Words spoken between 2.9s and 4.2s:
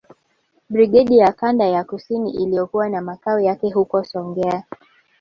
makao yake huko